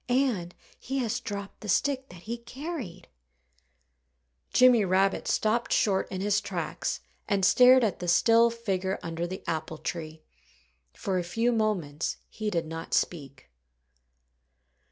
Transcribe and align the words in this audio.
And 0.09 0.55
he 0.79 0.97
has 0.97 1.19
dropped 1.19 1.61
the 1.61 1.69
stick 1.69 2.09
that 2.09 2.23
he 2.23 2.35
carried." 2.37 3.07
Jimmy 4.51 4.83
Rabbit 4.83 5.27
stopped 5.27 5.71
short 5.71 6.11
in 6.11 6.21
his 6.21 6.41
tracks 6.41 7.01
and 7.27 7.45
stared 7.45 7.83
at 7.83 7.99
the 7.99 8.07
still 8.07 8.49
figure 8.49 8.97
under 9.03 9.27
the 9.27 9.43
apple 9.45 9.77
tree. 9.77 10.23
For 10.91 11.19
a 11.19 11.23
few 11.23 11.51
moments 11.51 12.17
he 12.27 12.49
did 12.49 12.65
not 12.65 12.95
speak. 12.95 13.51